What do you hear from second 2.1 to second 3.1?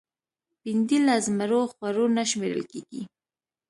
نه شمېرل کېږي